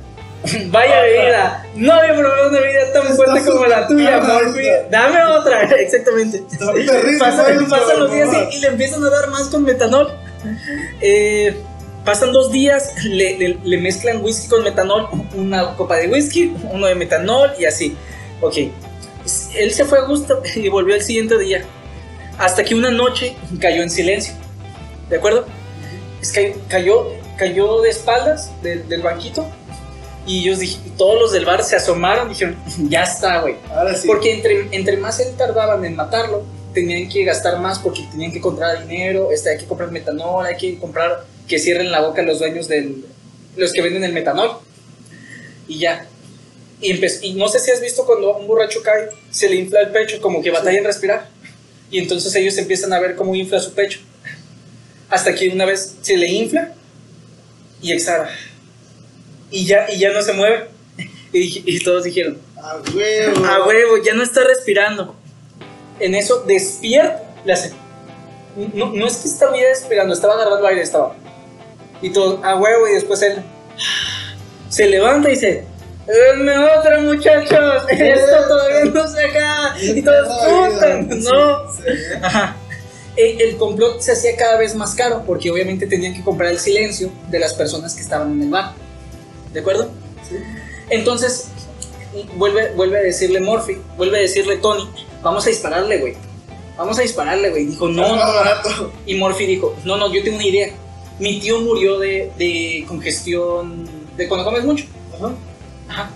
vaya 0.66 1.00
bebida, 1.02 1.66
no 1.74 1.92
había 1.92 2.14
probado 2.16 2.50
una 2.50 2.60
bebida 2.60 2.92
tan 2.92 3.14
fuerte 3.16 3.44
como 3.44 3.64
la 3.66 3.86
tuya, 3.86 4.20
Morphy. 4.20 4.66
Dame 4.90 5.24
otra, 5.24 5.62
exactamente. 5.80 6.42
Pasan, 7.18 7.58
los 7.98 8.12
días 8.12 8.28
y, 8.52 8.56
y 8.56 8.60
le 8.60 8.68
empiezan 8.68 9.04
a 9.04 9.10
dar 9.10 9.28
más 9.30 9.44
con 9.48 9.64
metanol. 9.64 10.12
Eh, 11.00 11.56
pasan 12.04 12.32
dos 12.32 12.52
días, 12.52 12.92
le, 13.04 13.38
le- 13.38 13.58
le 13.62 13.78
mezclan 13.78 14.22
whisky 14.22 14.48
con 14.48 14.62
metanol, 14.62 15.08
una 15.34 15.74
copa 15.76 15.96
de 15.96 16.08
whisky, 16.08 16.54
uno 16.70 16.86
de 16.86 16.94
metanol 16.94 17.52
y 17.58 17.64
así. 17.64 17.96
Ok, 18.42 18.56
él 19.54 19.72
se 19.72 19.84
fue 19.86 19.98
a 19.98 20.02
gusto 20.02 20.42
y 20.54 20.68
volvió 20.68 20.94
el 20.94 21.02
siguiente 21.02 21.38
día. 21.38 21.64
Hasta 22.36 22.64
que 22.64 22.74
una 22.74 22.90
noche 22.90 23.36
cayó 23.60 23.82
en 23.82 23.90
silencio. 23.90 24.34
¿De 25.08 25.16
acuerdo? 25.16 25.46
Es 26.20 26.32
que 26.32 26.56
cayó, 26.68 27.08
cayó 27.38 27.80
de 27.80 27.90
espaldas 27.90 28.50
del 28.62 29.00
banquito. 29.02 29.48
Y 30.26 30.40
ellos 30.40 30.58
dij- 30.60 30.78
todos 30.96 31.20
los 31.20 31.32
del 31.32 31.44
bar 31.44 31.62
se 31.64 31.76
asomaron 31.76 32.28
dijeron, 32.28 32.56
ya 32.88 33.02
está, 33.02 33.40
güey. 33.40 33.56
Ahora 33.70 33.94
sí. 33.94 34.06
Porque 34.06 34.32
entre, 34.34 34.68
entre 34.74 34.96
más 34.96 35.20
él 35.20 35.34
tardaban 35.36 35.84
en 35.84 35.96
matarlo, 35.96 36.44
tenían 36.72 37.08
que 37.08 37.24
gastar 37.24 37.58
más 37.60 37.78
porque 37.78 38.02
tenían 38.10 38.32
que 38.32 38.40
comprar 38.40 38.86
dinero, 38.86 39.30
este, 39.30 39.50
hay 39.50 39.58
que 39.58 39.66
comprar 39.66 39.90
metanol, 39.92 40.44
hay 40.46 40.56
que 40.56 40.78
comprar 40.78 41.24
que 41.46 41.58
cierren 41.58 41.92
la 41.92 42.00
boca 42.00 42.22
los 42.22 42.38
dueños 42.38 42.66
del... 42.68 43.04
los 43.56 43.72
que 43.72 43.82
venden 43.82 44.02
el 44.04 44.12
metanol. 44.12 44.58
Y 45.68 45.78
ya. 45.78 46.06
Y, 46.80 46.92
y 47.26 47.34
no 47.34 47.48
sé 47.48 47.58
si 47.60 47.70
has 47.70 47.80
visto 47.80 48.04
cuando 48.04 48.36
un 48.36 48.46
borracho 48.46 48.82
cae, 48.82 49.08
se 49.30 49.48
le 49.48 49.56
infla 49.56 49.80
el 49.82 49.88
pecho, 49.90 50.20
como 50.20 50.42
que 50.42 50.50
batalla 50.50 50.78
en 50.78 50.84
respirar. 50.84 51.28
Y 51.90 51.98
entonces 51.98 52.34
ellos 52.34 52.56
empiezan 52.58 52.92
a 52.92 52.98
ver 52.98 53.14
cómo 53.14 53.34
infla 53.34 53.60
su 53.60 53.72
pecho. 53.72 54.00
Hasta 55.10 55.34
que 55.34 55.48
una 55.50 55.64
vez 55.66 55.96
se 56.00 56.16
le 56.16 56.26
infla 56.28 56.72
y 57.80 57.92
exhala. 57.92 58.28
Y 59.54 59.66
ya, 59.66 59.86
y 59.88 59.98
ya 60.00 60.10
no 60.12 60.20
se 60.20 60.32
mueve. 60.32 60.66
Y, 61.32 61.62
y 61.66 61.80
todos 61.80 62.04
dijeron, 62.04 62.38
A 62.56 62.76
huevo. 62.94 63.44
a 63.44 63.66
huevo, 63.66 63.96
ya 64.04 64.14
no 64.14 64.22
está 64.22 64.44
respirando. 64.44 65.16
En 65.98 66.14
eso 66.14 66.44
despierta, 66.46 67.22
le 67.44 67.52
hace. 67.52 67.72
No, 68.72 68.92
no 68.92 69.06
es 69.06 69.16
que 69.16 69.26
estaba 69.26 69.56
respirando, 69.56 70.14
estaba 70.14 70.34
agarrando 70.34 70.64
aire, 70.68 70.82
estaba. 70.82 71.16
Y 72.00 72.10
todo, 72.10 72.40
a 72.44 72.54
huevo, 72.54 72.86
y 72.88 72.92
después 72.92 73.20
él 73.22 73.42
se 74.68 74.86
levanta 74.86 75.28
y 75.28 75.32
dice: 75.34 75.64
Denme 76.06 76.56
otra, 76.56 77.00
muchachos, 77.00 77.82
esto 77.90 78.36
todavía 78.46 78.84
no 78.92 79.08
se 79.08 79.24
acaba. 79.24 79.74
Y 79.82 80.02
todos, 80.02 80.28
puta, 80.28 80.96
no. 81.00 81.72
Sí. 81.72 81.82
Ajá. 82.22 82.56
El, 83.16 83.40
el 83.40 83.56
complot 83.56 84.00
se 84.00 84.12
hacía 84.12 84.36
cada 84.36 84.56
vez 84.56 84.76
más 84.76 84.94
caro 84.94 85.24
porque 85.26 85.50
obviamente 85.50 85.88
tenían 85.88 86.14
que 86.14 86.22
comprar 86.22 86.50
el 86.52 86.60
silencio 86.60 87.10
de 87.28 87.40
las 87.40 87.54
personas 87.54 87.94
que 87.94 88.02
estaban 88.02 88.30
en 88.34 88.42
el 88.42 88.50
bar. 88.50 88.83
¿De 89.54 89.60
acuerdo? 89.60 89.88
Sí. 90.28 90.36
Entonces, 90.90 91.48
vuelve, 92.36 92.74
vuelve 92.74 92.98
a 92.98 93.02
decirle 93.02 93.40
Morphy, 93.40 93.78
vuelve 93.96 94.18
a 94.18 94.20
decirle 94.20 94.58
Tony, 94.58 94.86
vamos 95.22 95.46
a 95.46 95.50
dispararle, 95.50 95.98
güey. 95.98 96.14
Vamos 96.76 96.98
a 96.98 97.02
dispararle, 97.02 97.50
güey. 97.50 97.66
Dijo, 97.66 97.88
no, 97.88 98.16
no. 98.16 98.16
barato. 98.16 98.92
Y 99.06 99.14
Morphy 99.14 99.46
dijo, 99.46 99.76
no, 99.84 99.96
no, 99.96 100.12
yo 100.12 100.24
tengo 100.24 100.36
una 100.36 100.46
idea. 100.46 100.70
Mi 101.20 101.38
tío 101.38 101.60
murió 101.60 102.00
de, 102.00 102.32
de 102.36 102.84
congestión, 102.88 103.88
de 104.16 104.28
cuando 104.28 104.44
comes 104.44 104.64
mucho. 104.64 104.84
Ajá. 105.14 105.30
Ajá. 105.88 106.10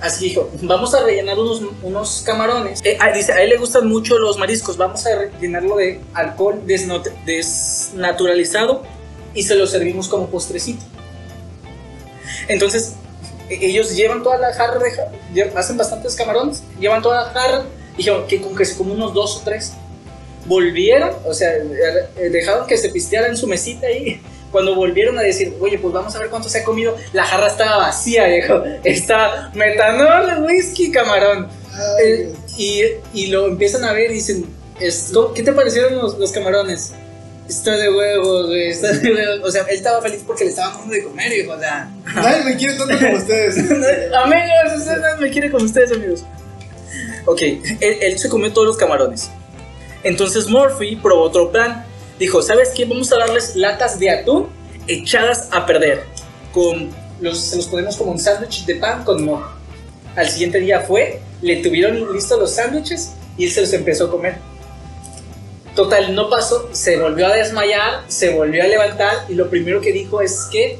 Así 0.00 0.28
dijo, 0.28 0.48
vamos 0.62 0.94
a 0.94 1.02
rellenar 1.02 1.36
unos, 1.38 1.62
unos 1.82 2.22
camarones. 2.24 2.80
Eh, 2.84 2.96
ah, 3.00 3.10
dice, 3.10 3.32
a 3.32 3.42
él 3.42 3.50
le 3.50 3.56
gustan 3.56 3.88
mucho 3.88 4.16
los 4.18 4.38
mariscos. 4.38 4.76
Vamos 4.76 5.04
a 5.06 5.16
rellenarlo 5.16 5.76
de 5.76 6.00
alcohol 6.12 6.62
desnaturalizado 6.66 8.82
y 9.34 9.42
se 9.42 9.56
lo 9.56 9.66
servimos 9.66 10.06
como 10.08 10.28
postrecito. 10.28 10.84
Entonces, 12.48 12.94
e- 13.48 13.66
ellos 13.66 13.94
llevan 13.94 14.22
toda 14.22 14.38
la 14.38 14.52
jarra 14.52 14.78
de 15.32 15.42
hacen 15.54 15.76
bastantes 15.76 16.14
camarones, 16.14 16.62
llevan 16.80 17.02
toda 17.02 17.24
la 17.24 17.30
jarra, 17.30 17.64
dijeron 17.96 18.26
que 18.26 18.40
con 18.40 18.54
que 18.56 18.64
se 18.64 18.76
como 18.76 18.92
unos 18.94 19.12
dos 19.14 19.36
o 19.38 19.40
tres. 19.44 19.72
Volvieron, 20.46 21.10
o 21.24 21.32
sea, 21.32 21.52
eh, 21.56 22.28
dejaron 22.30 22.66
que 22.66 22.76
se 22.76 22.90
pisteara 22.90 23.28
en 23.28 23.36
su 23.36 23.46
mesita 23.46 23.86
ahí. 23.86 24.20
Cuando 24.52 24.74
volvieron 24.76 25.18
a 25.18 25.22
decir, 25.22 25.56
oye, 25.60 25.78
pues 25.78 25.92
vamos 25.92 26.14
a 26.14 26.18
ver 26.20 26.28
cuánto 26.28 26.48
se 26.48 26.58
ha 26.60 26.64
comido, 26.64 26.96
la 27.12 27.24
jarra 27.24 27.48
estaba 27.48 27.78
vacía, 27.78 28.26
viejo. 28.28 28.62
Está 28.84 29.50
metanol, 29.54 30.44
whisky, 30.44 30.92
camarón. 30.92 31.48
Eh, 32.04 32.32
y, 32.56 32.82
y 33.14 33.26
lo 33.28 33.46
empiezan 33.48 33.84
a 33.84 33.92
ver 33.92 34.10
y 34.12 34.14
dicen, 34.14 34.44
"Esto- 34.78 35.32
¿qué 35.34 35.42
te 35.42 35.52
parecieron 35.52 35.96
los, 35.96 36.18
los 36.18 36.30
camarones? 36.30 36.92
Está 37.48 37.76
de 37.76 37.90
huevos, 37.90 38.46
güey, 38.46 38.70
está 38.70 38.92
de 38.92 39.12
huevos. 39.12 39.48
O 39.48 39.50
sea, 39.50 39.62
él 39.62 39.76
estaba 39.76 40.00
feliz 40.00 40.22
porque 40.26 40.44
le 40.44 40.50
estaban 40.50 40.78
dando 40.78 40.94
de 40.94 41.04
comer, 41.04 41.30
viejo, 41.30 41.52
o 41.52 41.58
sea. 41.58 41.90
Nadie 42.14 42.44
me 42.44 42.56
quiere 42.56 42.74
tanto 42.76 42.98
como 42.98 43.16
ustedes. 43.16 43.58
amigos, 44.14 44.86
no 44.86 45.20
me 45.20 45.30
quiere 45.30 45.50
con 45.50 45.62
ustedes, 45.62 45.92
amigos. 45.92 46.24
Ok, 47.26 47.42
él, 47.42 47.98
él 48.00 48.18
se 48.18 48.28
comió 48.28 48.52
todos 48.52 48.66
los 48.66 48.76
camarones. 48.76 49.30
Entonces 50.02 50.46
Murphy 50.48 50.96
probó 50.96 51.22
otro 51.22 51.50
plan. 51.50 51.84
Dijo, 52.18 52.42
¿sabes 52.42 52.70
qué? 52.76 52.84
Vamos 52.84 53.12
a 53.12 53.18
darles 53.18 53.56
latas 53.56 53.98
de 53.98 54.10
atún 54.10 54.48
echadas 54.86 55.48
a 55.50 55.66
perder. 55.66 56.04
Con 56.52 56.90
los, 57.20 57.38
se 57.38 57.56
los 57.56 57.66
ponemos 57.66 57.96
como 57.96 58.12
un 58.12 58.20
sándwich 58.20 58.64
de 58.66 58.76
pan 58.76 59.04
con 59.04 59.24
mojo. 59.24 59.50
Al 60.14 60.28
siguiente 60.28 60.60
día 60.60 60.80
fue, 60.80 61.20
le 61.42 61.56
tuvieron 61.56 62.12
listos 62.12 62.38
los 62.38 62.54
sándwiches 62.54 63.12
y 63.36 63.46
él 63.46 63.50
se 63.50 63.62
los 63.62 63.72
empezó 63.72 64.06
a 64.06 64.10
comer. 64.10 64.36
Total, 65.74 66.14
no 66.14 66.30
pasó, 66.30 66.68
se 66.72 66.98
volvió 66.98 67.26
a 67.26 67.34
desmayar, 67.34 68.04
se 68.08 68.30
volvió 68.30 68.62
a 68.62 68.66
levantar 68.66 69.26
y 69.28 69.34
lo 69.34 69.50
primero 69.50 69.80
que 69.80 69.92
dijo 69.92 70.20
es 70.20 70.46
que... 70.52 70.78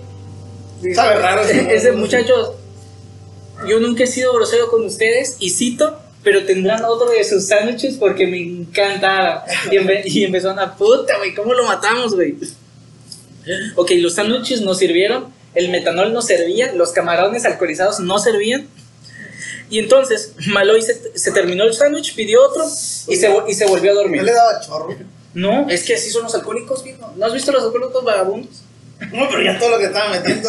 Sabe 0.95 1.17
raro. 1.17 1.43
Ese 1.69 1.93
muchacho, 1.93 2.57
yo 3.67 3.81
nunca 3.81 4.05
he 4.05 4.07
sido 4.07 4.33
grosero 4.35 4.69
con 4.71 4.85
ustedes 4.85 5.37
y 5.41 5.51
cito, 5.51 5.99
pero 6.23 6.45
tendrán 6.45 6.85
otro 6.85 7.11
de 7.11 7.25
sus 7.25 7.47
sándwiches 7.47 7.97
porque 7.97 8.27
me 8.27 8.41
encanta. 8.41 9.45
Y, 9.71 9.77
empe- 9.77 10.03
y 10.05 10.25
empezó 10.25 10.51
a 10.51 10.77
puta, 10.77 11.17
güey, 11.19 11.35
¿cómo 11.35 11.55
lo 11.55 11.65
matamos, 11.65 12.15
güey? 12.15 12.37
Ok, 13.77 13.91
los 13.97 14.15
sándwiches 14.15 14.61
no 14.63 14.75
sirvieron, 14.75 15.27
el 15.55 15.71
metanol 15.71 16.13
no 16.13 16.23
servía, 16.23 16.73
los 16.73 16.93
camarones 16.93 17.45
alcoholizados 17.45 17.99
no 18.01 18.19
servían. 18.19 18.69
Y 19.71 19.79
entonces 19.79 20.33
Maloy 20.49 20.83
se, 20.83 21.17
se 21.19 21.33
terminó 21.33 21.65
el 21.65 21.73
sándwich, 21.75 22.15
pidió 22.15 22.43
otro 22.43 22.65
y 22.65 23.17
se, 23.17 23.35
y 23.49 23.55
se 23.55 23.67
volvió 23.67 23.93
a 23.93 23.95
No 23.95 24.01
dormir. 24.03 24.23
le 24.23 24.33
daba 24.33 24.61
chorro. 24.61 24.95
No, 25.33 25.69
es 25.69 25.83
que 25.85 25.95
así 25.95 26.11
son 26.11 26.25
los 26.25 26.35
alcohólicos, 26.35 26.85
viejo. 26.85 27.11
¿No 27.17 27.27
has 27.27 27.33
visto 27.33 27.51
los 27.51 27.65
alcohólicos 27.65 28.05
vagabundos? 28.05 28.63
No, 29.13 29.29
pero 29.29 29.43
ya 29.43 29.59
todo 29.59 29.71
lo 29.71 29.79
que 29.79 29.87
estaba 29.87 30.11
metiendo. 30.11 30.49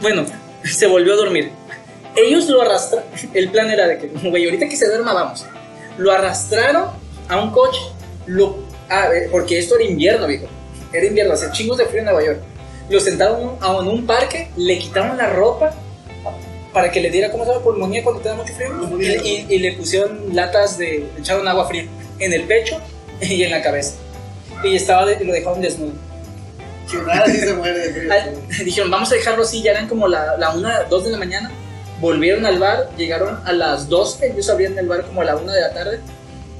Bueno, 0.00 0.24
se 0.64 0.86
volvió 0.86 1.12
a 1.12 1.16
dormir. 1.16 1.50
Ellos 2.16 2.48
lo 2.48 2.62
arrastraron. 2.62 3.06
El 3.34 3.50
plan 3.50 3.70
era 3.70 3.86
de 3.86 3.98
que, 3.98 4.06
güey, 4.28 4.44
ahorita 4.46 4.68
que 4.68 4.76
se 4.76 4.86
duerma, 4.88 5.12
vamos. 5.12 5.44
Lo 5.98 6.10
arrastraron 6.12 6.86
a 7.28 7.40
un 7.42 7.50
coche. 7.50 7.80
Lo, 8.26 8.56
ah, 8.88 9.08
eh, 9.14 9.28
porque 9.30 9.58
esto 9.58 9.76
era 9.76 9.84
invierno, 9.84 10.26
viejo. 10.26 10.46
Era 10.92 11.06
invierno, 11.06 11.34
hace 11.34 11.50
chingos 11.52 11.76
de 11.78 11.84
frío 11.86 11.98
en 12.00 12.04
Nueva 12.06 12.24
York. 12.24 12.40
Lo 12.88 12.98
sentaron 12.98 13.56
a- 13.60 13.76
en 13.80 13.86
un 13.88 14.06
parque, 14.06 14.50
le 14.56 14.78
quitaron 14.78 15.16
la 15.16 15.26
ropa 15.30 15.72
para 16.72 16.90
que 16.90 17.00
le 17.00 17.10
diera, 17.10 17.30
¿cómo 17.30 17.44
se 17.44 17.50
llama? 17.52 17.64
Pulmonía 17.64 18.02
cuando 18.04 18.22
te 18.22 18.28
da 18.28 18.34
mucho 18.36 18.52
frío. 18.54 18.70
Y, 19.00 19.28
y- 19.28 19.46
y 19.48 19.58
le 19.58 19.72
pusieron 19.74 20.34
latas 20.34 20.78
de. 20.78 21.08
echaron 21.18 21.46
agua 21.48 21.66
fría. 21.68 21.86
en 22.18 22.32
el 22.32 22.42
pecho 22.44 22.78
y 23.20 23.42
en 23.42 23.50
la 23.50 23.62
cabeza. 23.62 23.94
Y 24.62 24.76
estaba 24.76 25.06
de- 25.06 25.24
lo 25.24 25.32
dejaron 25.32 25.60
desnudo. 25.62 25.92
Sí 26.86 26.96
se 27.38 27.54
muere 27.54 27.78
de 27.78 27.92
frío. 27.92 28.10
Dijeron, 28.64 28.90
vamos 28.90 29.10
a 29.12 29.14
dejarlo 29.14 29.42
así, 29.42 29.62
ya 29.62 29.70
eran 29.72 29.88
como 29.88 30.06
la, 30.08 30.36
la 30.36 30.50
una, 30.50 30.82
dos 30.84 31.04
de 31.04 31.10
la 31.10 31.18
mañana. 31.18 31.50
Volvieron 32.00 32.46
al 32.46 32.58
bar, 32.58 32.90
llegaron 32.96 33.40
a 33.46 33.52
las 33.52 33.88
12, 33.88 34.32
ellos 34.32 34.48
abrían 34.48 34.78
el 34.78 34.86
bar 34.88 35.04
como 35.04 35.20
a 35.20 35.24
la 35.24 35.36
una 35.36 35.52
de 35.52 35.60
la 35.60 35.72
tarde. 35.74 36.00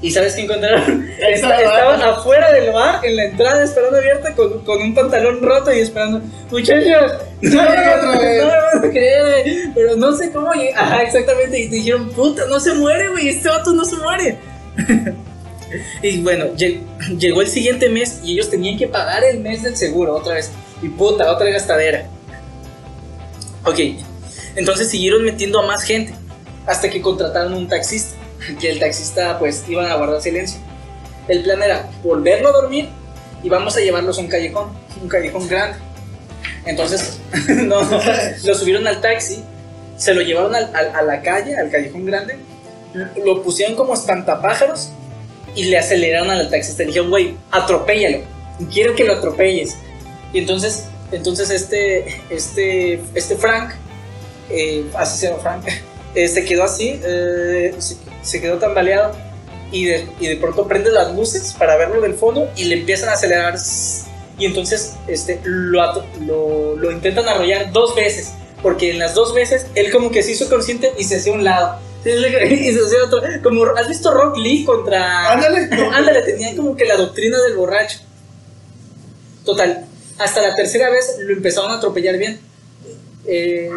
¿Y 0.01 0.09
sabes 0.11 0.33
qué 0.35 0.41
encontraron? 0.41 1.07
Estaba- 1.19 1.57
Estaban 1.61 2.01
afuera 2.01 2.51
del 2.51 2.71
bar, 2.71 3.05
en 3.05 3.15
la 3.15 3.25
entrada, 3.25 3.63
esperando 3.63 3.97
abierta, 3.97 4.33
con, 4.35 4.59
con 4.65 4.81
un 4.81 4.95
pantalón 4.95 5.41
roto 5.41 5.71
y 5.71 5.79
esperando. 5.79 6.21
Muchachos, 6.49 7.13
no, 7.41 7.61
me 7.61 7.69
otra 7.69 8.05
van- 8.07 8.17
vez". 8.19 8.41
no 8.41 8.47
me 8.47 8.55
van 8.55 8.85
a 8.85 8.89
creer, 8.89 9.43
güey, 9.43 9.73
pero 9.75 9.95
no 9.97 10.15
sé 10.15 10.31
cómo. 10.31 10.49
Ajá, 10.75 11.03
exactamente. 11.03 11.59
Y 11.59 11.67
dijeron, 11.67 12.09
puta, 12.09 12.43
no 12.47 12.59
se 12.59 12.73
muere, 12.73 13.09
güey, 13.09 13.29
este 13.29 13.47
vato 13.49 13.73
no 13.73 13.85
se 13.85 13.95
muere. 13.97 14.37
y 16.01 16.21
bueno, 16.21 16.45
lle- 16.55 16.81
llegó 17.19 17.41
el 17.41 17.47
siguiente 17.47 17.87
mes 17.89 18.21
y 18.23 18.33
ellos 18.33 18.49
tenían 18.49 18.77
que 18.77 18.87
pagar 18.87 19.23
el 19.23 19.39
mes 19.39 19.61
del 19.63 19.75
seguro 19.77 20.15
otra 20.15 20.33
vez. 20.35 20.51
Y 20.81 20.89
puta, 20.89 21.31
otra 21.31 21.47
gastadera. 21.49 22.05
Ok, 23.65 23.77
entonces 24.55 24.89
siguieron 24.89 25.23
metiendo 25.23 25.59
a 25.61 25.67
más 25.67 25.83
gente 25.83 26.13
hasta 26.65 26.89
que 26.89 27.01
contrataron 27.01 27.53
un 27.53 27.67
taxista. 27.67 28.17
Que 28.59 28.71
el 28.71 28.79
taxista, 28.79 29.37
pues, 29.39 29.63
iban 29.67 29.85
a 29.91 29.95
guardar 29.95 30.21
silencio. 30.21 30.59
El 31.27 31.43
plan 31.43 31.61
era 31.61 31.89
volverlo 32.03 32.49
a 32.49 32.51
dormir 32.51 32.89
y 33.43 33.49
vamos 33.49 33.75
a 33.77 33.79
llevarlos 33.79 34.17
a 34.17 34.21
un 34.21 34.27
callejón, 34.27 34.69
un 35.01 35.07
callejón 35.07 35.47
grande. 35.47 35.77
Entonces, 36.65 37.19
no, 37.49 37.81
lo 38.43 38.55
subieron 38.55 38.87
al 38.87 39.01
taxi, 39.01 39.43
se 39.97 40.13
lo 40.13 40.21
llevaron 40.21 40.55
al- 40.55 40.75
al- 40.75 40.95
a 40.95 41.01
la 41.03 41.21
calle, 41.21 41.55
al 41.57 41.69
callejón 41.69 42.05
grande, 42.05 42.37
lo 43.23 43.41
pusieron 43.43 43.75
como 43.75 43.93
espantapájaros 43.93 44.89
y 45.55 45.65
le 45.65 45.77
aceleraron 45.77 46.29
al 46.31 46.49
taxista. 46.49 46.83
Le 46.83 46.87
dijeron, 46.87 47.09
güey, 47.09 47.35
atropéllalo, 47.51 48.19
quiero 48.73 48.95
que 48.95 49.03
lo 49.03 49.13
atropelles. 49.13 49.75
Y 50.33 50.39
entonces, 50.39 50.85
entonces 51.11 51.49
este, 51.51 52.21
este, 52.29 53.01
este 53.13 53.35
Frank, 53.35 53.71
eh, 54.49 54.85
así 54.95 55.17
se 55.19 55.27
llama 55.29 55.39
Frank, 55.41 55.65
eh, 56.15 56.27
se 56.27 56.45
quedó 56.45 56.63
así, 56.63 56.99
eh, 57.03 57.73
se, 57.77 57.97
se 58.21 58.41
quedó 58.41 58.57
tambaleado 58.57 59.15
y 59.71 59.85
de, 59.85 60.07
y 60.19 60.27
de 60.27 60.37
pronto 60.37 60.67
prende 60.67 60.91
las 60.91 61.15
luces 61.15 61.55
para 61.57 61.77
verlo 61.77 62.01
del 62.01 62.13
fondo 62.13 62.49
y 62.55 62.65
le 62.65 62.75
empiezan 62.75 63.09
a 63.09 63.13
acelerar 63.13 63.55
y 64.37 64.45
entonces 64.45 64.93
este, 65.07 65.39
lo, 65.43 65.81
lo, 66.25 66.75
lo 66.75 66.91
intentan 66.91 67.27
arrollar 67.27 67.71
dos 67.71 67.95
veces 67.95 68.33
porque 68.61 68.91
en 68.91 68.99
las 68.99 69.15
dos 69.15 69.33
veces 69.33 69.67
él 69.75 69.91
como 69.91 70.11
que 70.11 70.23
se 70.23 70.31
hizo 70.31 70.49
consciente 70.49 70.91
y 70.97 71.03
se 71.03 71.17
hacía 71.17 71.33
a 71.33 71.35
un 71.35 71.43
lado 71.43 71.79
y 72.05 72.73
se 72.73 72.79
hacía 72.83 73.03
otro 73.05 73.21
como 73.43 73.63
has 73.65 73.87
visto 73.87 74.11
Rock 74.11 74.37
Lee 74.37 74.65
contra 74.65 75.31
Ándale. 75.31 75.67
no. 75.71 75.91
Ándale, 75.91 76.21
tenía 76.23 76.55
como 76.55 76.75
que 76.75 76.85
la 76.85 76.97
doctrina 76.97 77.39
del 77.43 77.55
borracho. 77.55 77.99
Total, 79.45 79.85
hasta 80.17 80.41
la 80.41 80.55
tercera 80.55 80.89
vez 80.89 81.17
lo 81.19 81.33
empezaron 81.33 81.71
a 81.71 81.75
atropellar 81.75 82.17
bien. 82.17 82.39
Eh, 83.25 83.69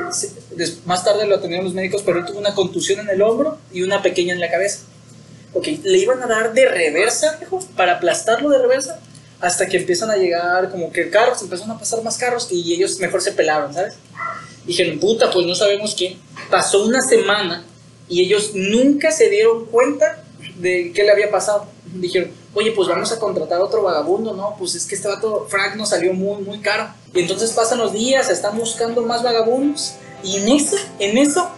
más 0.86 1.04
tarde 1.04 1.26
lo 1.26 1.36
atendieron 1.36 1.64
los 1.64 1.74
médicos, 1.74 2.02
pero 2.04 2.18
él 2.18 2.24
tuvo 2.24 2.38
una 2.38 2.54
contusión 2.54 3.00
en 3.00 3.10
el 3.10 3.22
hombro 3.22 3.58
y 3.72 3.82
una 3.82 4.02
pequeña 4.02 4.32
en 4.32 4.40
la 4.40 4.50
cabeza. 4.50 4.80
Ok, 5.52 5.68
le 5.82 5.98
iban 5.98 6.22
a 6.22 6.26
dar 6.26 6.52
de 6.52 6.66
reversa, 6.66 7.36
viejo, 7.38 7.60
para 7.76 7.96
aplastarlo 7.96 8.48
de 8.50 8.58
reversa, 8.58 9.00
hasta 9.40 9.66
que 9.66 9.76
empiezan 9.76 10.10
a 10.10 10.16
llegar 10.16 10.70
como 10.70 10.90
que 10.90 11.10
carros, 11.10 11.42
empezaron 11.42 11.76
a 11.76 11.78
pasar 11.78 12.02
más 12.02 12.16
carros 12.16 12.48
y 12.50 12.74
ellos 12.74 12.98
mejor 12.98 13.20
se 13.20 13.32
pelaron, 13.32 13.72
¿sabes? 13.74 13.94
Dijeron, 14.66 14.98
puta, 14.98 15.30
pues 15.30 15.46
no 15.46 15.54
sabemos 15.54 15.94
qué. 15.94 16.16
Pasó 16.50 16.84
una 16.84 17.02
semana 17.02 17.64
y 18.08 18.24
ellos 18.24 18.52
nunca 18.54 19.12
se 19.12 19.28
dieron 19.28 19.66
cuenta 19.66 20.24
de 20.56 20.92
qué 20.94 21.04
le 21.04 21.12
había 21.12 21.30
pasado. 21.30 21.66
Dijeron, 21.94 22.30
oye, 22.54 22.72
pues 22.72 22.88
vamos 22.88 23.10
a 23.12 23.18
contratar 23.18 23.60
a 23.60 23.64
otro 23.64 23.82
vagabundo, 23.82 24.34
¿no? 24.34 24.54
Pues 24.58 24.74
es 24.74 24.84
que 24.86 24.94
este 24.96 25.08
vato, 25.08 25.46
Frank, 25.48 25.76
nos 25.76 25.90
salió 25.90 26.12
muy, 26.12 26.42
muy 26.42 26.58
caro. 26.60 26.88
Y 27.14 27.20
entonces 27.20 27.52
pasan 27.52 27.78
los 27.78 27.92
días, 27.92 28.28
están 28.30 28.58
buscando 28.58 29.00
más 29.02 29.22
vagabundos. 29.22 29.94
Y 30.22 30.36
en 30.38 30.48
eso, 30.48 30.76
en 30.98 31.18
eso, 31.18 31.48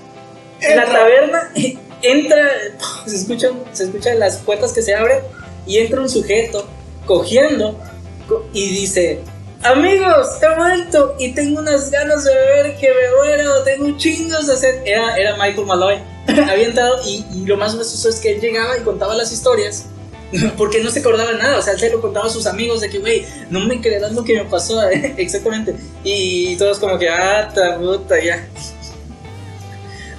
en 0.60 0.76
la 0.76 0.84
taberna 0.86 1.52
entra, 2.02 2.48
se 3.06 3.16
escuchan, 3.16 3.52
se 3.72 3.84
escuchan 3.84 4.18
las 4.18 4.36
puertas 4.38 4.72
que 4.72 4.82
se 4.82 4.94
abren 4.94 5.20
y 5.66 5.78
entra 5.78 6.00
un 6.00 6.08
sujeto 6.08 6.66
cogiendo 7.06 7.78
co- 8.28 8.44
y 8.52 8.68
dice, 8.70 9.20
amigos, 9.62 10.28
he 10.42 10.54
vuelto 10.58 11.14
y 11.18 11.32
tengo 11.32 11.60
unas 11.60 11.90
ganas 11.90 12.24
de 12.24 12.34
beber 12.34 12.76
que 12.76 12.88
me 12.88 13.16
muero, 13.16 13.62
tengo 13.62 13.96
chingos 13.96 14.46
de 14.46 14.56
sed. 14.56 14.82
Era, 14.84 15.16
era 15.16 15.36
Michael 15.36 15.66
Malloy. 15.66 15.98
Había 16.28 16.66
entrado 16.66 16.98
y, 17.06 17.24
y 17.34 17.46
lo 17.46 17.56
más 17.56 17.74
gracioso 17.74 18.08
es 18.08 18.16
que 18.16 18.32
él 18.34 18.40
llegaba 18.40 18.76
y 18.76 18.82
contaba 18.82 19.14
las 19.14 19.32
historias. 19.32 19.86
Porque 20.56 20.82
no 20.82 20.90
se 20.90 21.00
acordaba 21.00 21.32
nada, 21.32 21.58
o 21.58 21.62
sea, 21.62 21.72
él 21.74 21.78
se 21.78 21.90
lo 21.90 22.00
contaba 22.00 22.26
a 22.26 22.30
sus 22.30 22.46
amigos 22.46 22.80
de 22.80 22.90
que, 22.90 22.98
güey, 22.98 23.24
no 23.50 23.60
me 23.60 23.80
creerás 23.80 24.12
lo 24.12 24.24
que 24.24 24.34
me 24.34 24.44
pasó, 24.44 24.82
exactamente. 25.16 25.74
Y 26.04 26.56
todos 26.56 26.78
como 26.78 26.98
que, 26.98 27.08
ah, 27.08 27.50
ta 27.54 27.78
puta, 27.78 28.22
ya. 28.22 28.46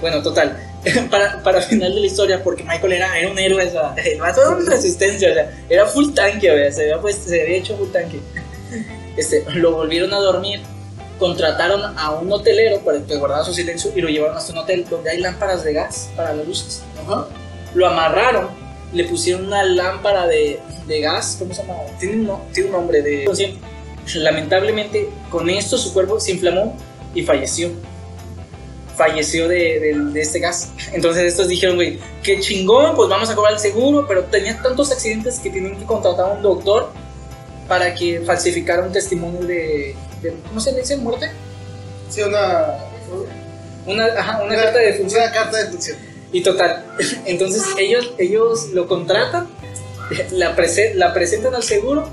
Bueno, 0.02 0.22
total, 0.22 0.58
para, 1.12 1.42
para 1.44 1.62
final 1.62 1.94
de 1.94 2.02
la 2.02 2.06
historia, 2.06 2.44
porque 2.44 2.64
Michael 2.64 2.94
era, 2.94 3.20
era 3.20 3.32
un 3.32 3.40
héroe, 3.40 3.66
o 3.66 3.72
sea, 3.72 3.96
el 3.98 4.22
una 4.22 4.72
resistencia, 4.72 5.32
o 5.32 5.34
sea, 5.34 5.52
era 5.70 5.86
full 5.86 6.14
tanque, 6.14 6.72
se 6.72 6.84
había, 6.84 7.02
pues, 7.02 7.16
se 7.16 7.42
había 7.42 7.58
hecho 7.58 7.76
full 7.78 7.90
tanque. 7.90 8.20
Este, 9.16 9.44
lo 9.54 9.72
volvieron 9.72 10.14
a 10.14 10.20
dormir, 10.20 10.62
contrataron 11.18 11.98
a 11.98 12.12
un 12.12 12.32
hotelero 12.32 12.80
para 12.82 13.02
que 13.02 13.16
guardara 13.16 13.44
su 13.44 13.54
silencio 13.54 13.92
y 13.96 14.02
lo 14.02 14.10
llevaron 14.10 14.38
hasta 14.38 14.54
un 14.54 14.60
hotel 14.60 14.86
donde 14.88 15.10
hay 15.10 15.20
lámparas 15.20 15.64
de 15.64 15.74
gas 15.74 16.10
para 16.16 16.34
las 16.34 16.48
luces. 16.48 16.84
Ajá. 17.04 17.28
Lo 17.74 17.88
amarraron, 17.88 18.50
le 18.94 19.04
pusieron 19.06 19.48
una 19.48 19.64
lámpara 19.64 20.26
de, 20.28 20.60
de 20.88 21.00
gas, 21.02 21.36
¿cómo 21.40 21.54
se 21.54 21.62
llama? 21.62 21.76
Tiene 22.00 22.30
un, 22.32 22.52
tiene 22.54 22.70
un 22.70 22.76
nombre 22.76 23.02
de... 23.02 23.26
Lamentablemente, 24.16 25.10
con 25.30 25.50
esto 25.50 25.78
su 25.78 25.94
cuerpo 25.94 26.20
se 26.20 26.32
inflamó 26.32 26.78
y 27.14 27.24
falleció. 27.24 27.72
Falleció 28.96 29.48
de, 29.48 29.80
de- 29.80 30.12
de 30.14 30.22
este 30.22 30.40
gas. 30.40 30.72
Entonces 30.94 31.26
estos 31.26 31.48
dijeron, 31.50 31.76
güey, 31.76 32.00
qué 32.24 32.40
chingón, 32.40 32.96
pues 32.96 33.10
vamos 33.10 33.30
a 33.30 33.36
cobrar 33.36 33.54
el 33.54 33.60
seguro, 33.60 34.06
pero 34.08 34.24
tenían 34.24 34.62
tantos 34.64 34.92
accidentes 34.92 35.40
que 35.40 35.50
tenían 35.52 35.78
que 35.78 35.86
contratar 35.86 36.26
a 36.32 36.34
un 36.34 36.42
doctor 36.42 36.92
para 37.68 37.94
que 37.94 38.22
falsificara 38.22 38.84
un 38.84 38.92
testimonio 38.94 39.42
de... 39.42 39.96
de- 40.22 40.34
¿Cómo 40.48 40.60
se 40.60 40.72
le 40.72 40.80
dice? 40.80 40.98
¿Muerte? 40.98 41.30
Sí, 42.10 42.22
una. 42.22 42.76
Una, 43.86 44.06
ajá, 44.06 44.42
una 44.44 44.56
carta 44.56 44.80
de 44.80 44.94
función. 44.94 45.22
Una 45.22 45.32
carta 45.32 45.58
de 45.58 45.66
función. 45.72 45.98
Y 46.32 46.42
total, 46.42 46.86
entonces 47.26 47.64
ellos, 47.78 48.12
ellos 48.18 48.70
lo 48.74 48.88
contratan, 48.88 49.48
la, 50.32 50.56
prese- 50.56 50.94
la 50.94 51.14
presentan 51.14 51.56
al 51.56 51.64
seguro 51.64 52.08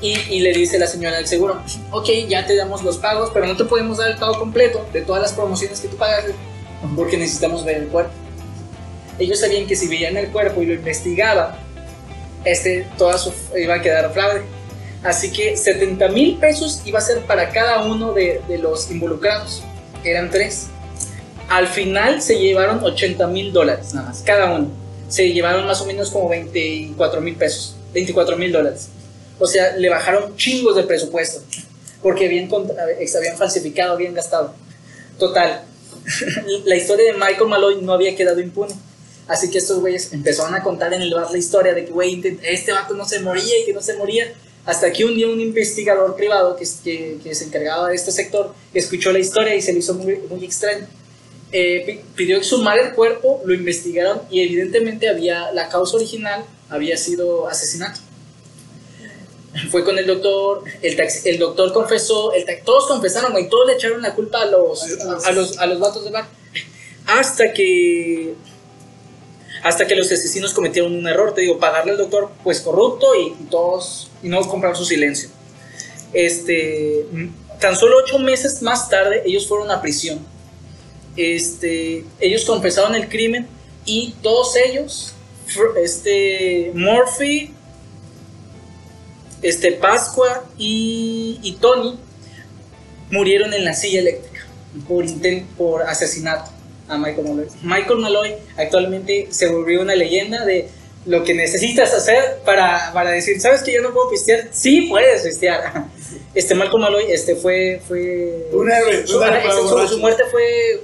y, 0.00 0.18
y 0.30 0.40
le 0.40 0.52
dice 0.52 0.78
la 0.78 0.86
señora 0.86 1.16
del 1.16 1.26
seguro, 1.26 1.60
ok, 1.90 2.08
ya 2.28 2.46
te 2.46 2.54
damos 2.56 2.82
los 2.84 2.98
pagos, 2.98 3.30
pero 3.32 3.46
no 3.46 3.56
te 3.56 3.64
podemos 3.64 3.98
dar 3.98 4.10
el 4.10 4.16
pago 4.18 4.38
completo 4.38 4.86
de 4.92 5.02
todas 5.02 5.22
las 5.22 5.32
promociones 5.32 5.80
que 5.80 5.88
tú 5.88 5.96
pagaste 5.96 6.34
porque 6.94 7.16
necesitamos 7.16 7.64
ver 7.64 7.78
el 7.78 7.88
cuerpo. 7.88 8.12
Ellos 9.18 9.40
sabían 9.40 9.66
que 9.66 9.74
si 9.74 9.88
veían 9.88 10.16
el 10.16 10.28
cuerpo 10.28 10.62
y 10.62 10.66
lo 10.66 10.74
investigaban, 10.74 11.56
este, 12.44 12.86
toda 12.96 13.18
su, 13.18 13.32
iba 13.56 13.74
a 13.74 13.82
quedar 13.82 14.12
fraude. 14.12 14.42
Así 15.02 15.32
que 15.32 15.56
70 15.56 16.08
mil 16.08 16.36
pesos 16.38 16.82
iba 16.84 16.98
a 17.00 17.02
ser 17.02 17.20
para 17.22 17.50
cada 17.50 17.82
uno 17.84 18.12
de, 18.12 18.40
de 18.46 18.58
los 18.58 18.90
involucrados. 18.92 19.64
Eran 20.04 20.30
tres. 20.30 20.68
Al 21.48 21.66
final 21.66 22.20
se 22.22 22.38
llevaron 22.38 22.82
80 22.84 23.26
mil 23.28 23.52
dólares 23.52 23.94
nada 23.94 24.08
más, 24.08 24.22
cada 24.22 24.52
uno. 24.54 24.70
Se 25.08 25.30
llevaron 25.32 25.66
más 25.66 25.80
o 25.80 25.86
menos 25.86 26.10
como 26.10 26.28
24 26.28 27.20
mil 27.20 27.34
pesos, 27.36 27.74
24 27.94 28.36
mil 28.36 28.52
dólares. 28.52 28.88
O 29.38 29.46
sea, 29.46 29.76
le 29.76 29.88
bajaron 29.88 30.36
chingos 30.36 30.76
de 30.76 30.82
presupuesto, 30.82 31.40
porque 32.02 32.26
habían, 32.26 32.48
contra- 32.48 32.82
habían 32.82 33.36
falsificado, 33.38 33.94
habían 33.94 34.12
gastado. 34.14 34.52
Total, 35.18 35.62
la 36.64 36.76
historia 36.76 37.12
de 37.12 37.18
Michael 37.18 37.48
Malloy 37.48 37.80
no 37.82 37.92
había 37.92 38.14
quedado 38.14 38.40
impune. 38.40 38.74
Así 39.26 39.50
que 39.50 39.58
estos 39.58 39.80
güeyes 39.80 40.12
empezaron 40.12 40.54
a 40.54 40.62
contar 40.62 40.92
en 40.94 41.02
el 41.02 41.12
bar 41.12 41.30
la 41.30 41.36
historia 41.38 41.74
de 41.74 41.84
que, 41.84 41.90
güey, 41.92 42.22
este 42.42 42.72
vato 42.72 42.94
no 42.94 43.04
se 43.06 43.20
moría 43.20 43.60
y 43.60 43.64
que 43.66 43.72
no 43.74 43.82
se 43.82 43.94
moría. 43.94 44.32
Hasta 44.64 44.92
que 44.92 45.04
un 45.04 45.14
día 45.14 45.28
un 45.28 45.40
investigador 45.40 46.14
privado 46.16 46.56
que, 46.56 46.64
que, 46.84 47.18
que 47.22 47.34
se 47.34 47.44
encargaba 47.44 47.88
de 47.88 47.94
este 47.94 48.10
sector 48.10 48.54
escuchó 48.74 49.12
la 49.12 49.18
historia 49.18 49.54
y 49.54 49.62
se 49.62 49.72
le 49.72 49.78
hizo 49.78 49.94
muy, 49.94 50.18
muy 50.30 50.44
extraño. 50.44 50.86
Eh, 51.50 51.82
pi- 51.86 52.00
pidió 52.14 52.36
exhumar 52.36 52.78
el 52.78 52.92
cuerpo, 52.92 53.40
lo 53.44 53.54
investigaron 53.54 54.20
y 54.30 54.42
evidentemente 54.42 55.08
había 55.08 55.50
la 55.52 55.68
causa 55.68 55.96
original 55.96 56.44
había 56.68 56.96
sido 56.98 57.48
asesinato. 57.48 58.00
Fue 59.70 59.82
con 59.82 59.98
el 59.98 60.06
doctor, 60.06 60.62
el, 60.82 60.96
taxi- 60.96 61.22
el 61.24 61.38
doctor 61.38 61.72
confesó, 61.72 62.32
el 62.34 62.44
todos 62.64 62.86
confesaron, 62.86 63.32
güey, 63.32 63.48
todos 63.48 63.66
le 63.66 63.72
echaron 63.74 64.02
la 64.02 64.14
culpa 64.14 64.42
a 64.42 64.46
los, 64.46 64.82
a, 65.26 65.32
los, 65.32 65.58
a 65.58 65.66
los 65.66 65.80
vatos 65.80 66.04
del 66.04 66.12
bar. 66.12 66.26
Hasta 67.06 67.52
que 67.52 68.34
hasta 69.62 69.86
que 69.88 69.96
los 69.96 70.06
asesinos 70.12 70.52
cometieron 70.52 70.94
un 70.94 71.08
error, 71.08 71.34
te 71.34 71.40
digo, 71.40 71.58
pagarle 71.58 71.92
al 71.92 71.98
doctor 71.98 72.30
pues 72.44 72.60
corrupto 72.60 73.06
y, 73.16 73.28
y 73.42 73.46
todos 73.50 74.08
y 74.22 74.28
no 74.28 74.40
comprar 74.46 74.76
su 74.76 74.84
silencio. 74.84 75.30
Este, 76.12 77.06
mm, 77.10 77.58
tan 77.58 77.74
solo 77.76 77.96
ocho 78.04 78.18
meses 78.18 78.62
más 78.62 78.88
tarde 78.88 79.22
ellos 79.26 79.48
fueron 79.48 79.70
a 79.70 79.80
prisión. 79.82 80.20
Este, 81.18 82.04
ellos 82.20 82.44
confesaron 82.44 82.94
el 82.94 83.08
crimen 83.08 83.46
y 83.84 84.14
todos 84.22 84.54
ellos 84.56 85.14
este 85.82 86.70
Murphy, 86.74 87.52
este 89.42 89.72
Pascua 89.72 90.44
y, 90.56 91.38
y 91.42 91.52
Tony 91.60 91.98
murieron 93.10 93.52
en 93.54 93.64
la 93.64 93.74
silla 93.74 94.00
eléctrica 94.00 94.46
por 94.86 95.04
inten- 95.04 95.46
por 95.56 95.82
asesinato 95.82 96.50
a 96.88 96.96
Michael 96.98 97.28
Malloy. 97.28 97.46
Michael 97.62 97.98
Malloy 97.98 98.34
actualmente 98.56 99.28
se 99.30 99.48
volvió 99.48 99.80
una 99.82 99.94
leyenda 99.94 100.44
de 100.44 100.68
lo 101.06 101.24
que 101.24 101.32
necesitas 101.34 101.94
hacer 101.94 102.40
para, 102.44 102.92
para 102.92 103.10
decir, 103.10 103.40
¿sabes 103.40 103.62
que 103.62 103.72
yo 103.72 103.80
no 103.82 103.92
puedo 103.94 104.10
pistear? 104.10 104.48
Sí 104.52 104.82
puedes 104.82 105.22
pistear. 105.22 105.86
Este 106.34 106.54
Michael 106.54 106.78
Malloy 106.80 107.04
este 107.10 107.34
fue 107.36 107.80
fue 107.88 108.48
Un 108.52 108.70
héroe, 108.70 109.06
su, 109.06 109.88
su 109.88 109.98
muerte 109.98 110.22
fue 110.30 110.82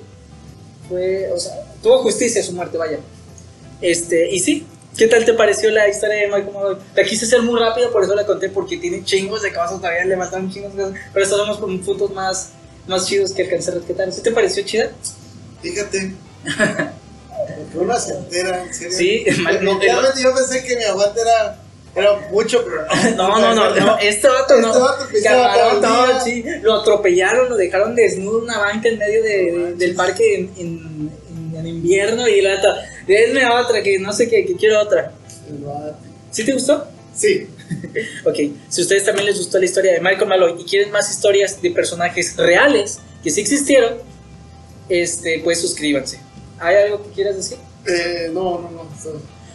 fue, 0.95 1.31
o 1.33 1.39
sea, 1.41 1.53
tuvo 1.83 1.99
justicia 1.99 2.43
su 2.43 2.53
muerte, 2.53 2.79
vaya. 2.79 2.99
Este, 3.81 4.31
y 4.31 4.39
sí, 4.39 4.65
¿qué 4.97 5.09
tal 5.09 5.25
te 5.25 5.35
pareció 5.35 5.71
la 5.71 5.89
historia 5.89 6.17
de 6.17 6.27
Michael 6.29 6.53
Malloy? 6.55 6.77
La 6.95 7.05
quise 7.05 7.25
hacer 7.25 7.43
muy 7.43 7.59
rápido, 7.59 7.91
por 7.91 8.05
eso 8.05 8.15
la 8.15 8.25
conté, 8.25 8.49
porque 8.49 8.77
tiene 8.77 9.03
chingos 9.05 9.43
de 9.43 9.51
casos, 9.53 9.79
todavía 9.81 10.05
le 10.05 10.17
mataron 10.17 10.51
chingos 10.53 10.75
de 10.77 10.83
cosas, 10.85 10.99
pero 11.13 11.25
estos 11.25 11.39
vamos 11.39 11.59
con 11.59 11.79
puntos 11.81 12.13
más, 12.13 12.51
más 12.87 13.07
chidos 13.07 13.33
que 13.33 13.43
alcancé 13.43 13.73
a 13.73 13.75
rescatar. 13.75 14.13
¿Sí 14.13 14.23
te 14.23 14.31
pareció 14.31 14.63
chida? 14.65 14.93
Fíjate. 15.63 16.15
Porque 16.45 17.79
una 17.79 17.99
se 17.99 18.15
entera, 18.15 18.63
en 18.65 18.73
serio. 18.73 18.97
Sí, 18.97 19.25
mal- 19.43 19.65
no, 19.65 19.81
yo 19.83 20.35
pensé 20.35 20.63
que 20.65 20.77
mi 20.77 20.85
aguante 20.85 21.21
era, 21.21 21.59
era 21.97 22.29
mucho, 22.31 22.65
pero 22.65 22.85
No, 23.17 23.39
no, 23.41 23.55
no, 23.55 23.75
no, 23.75 23.99
este 23.99 24.27
vato 24.29 24.57
no. 24.61 24.69
Este 24.69 24.79
vato 24.81 25.07
Camarón, 25.23 25.83
no, 25.83 26.21
sí, 26.25 26.45
lo 26.63 26.75
atropellaron, 26.81 27.49
lo 27.49 27.57
dejaron 27.57 27.95
desnudo 27.95 28.39
en 28.39 28.45
una 28.45 28.59
banca 28.59 28.89
en 28.89 28.99
medio 28.99 29.23
de- 29.23 29.53
de- 29.53 29.75
del 29.75 29.95
parque 29.95 30.35
en, 30.35 30.51
en- 30.57 31.11
en- 31.57 31.67
invierno 31.67 32.27
y 32.29 32.41
la 32.43 32.57
neta, 32.57 32.75
denme 33.07 33.47
otra, 33.49 33.83
que 33.83 33.99
no 33.99 34.13
sé 34.13 34.29
qué, 34.29 34.45
que 34.45 34.55
quiero 34.57 34.81
otra. 34.81 35.13
¿Sí 36.31 36.45
te 36.45 36.53
gustó? 36.53 36.87
Sí. 37.15 37.47
Ok, 38.25 38.35
si 38.69 38.81
a 38.81 38.85
ustedes 38.85 39.05
también 39.05 39.27
les 39.27 39.39
gustó 39.39 39.59
la 39.59 39.65
historia 39.65 39.93
de 39.93 40.01
Michael 40.01 40.27
Malloy 40.29 40.55
y 40.61 40.65
quieren 40.65 40.91
más 40.91 41.11
historias 41.11 41.61
de 41.63 41.71
personajes 41.71 42.37
reales 42.37 42.99
que 43.23 43.31
sí 43.31 43.41
existieron, 43.41 43.95
este, 44.89 45.41
pues 45.43 45.61
suscríbanse. 45.61 46.19
¿Hay 46.59 46.77
algo 46.77 47.03
que 47.05 47.11
quieras 47.11 47.37
decir? 47.37 47.57
Eh, 47.87 48.31
no, 48.33 48.59
no, 48.61 48.71
no. 48.71 48.83